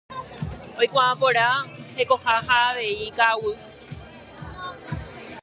[0.83, 1.43] Oikuaa porã
[1.99, 3.55] hekoha ha avei ka'aguy.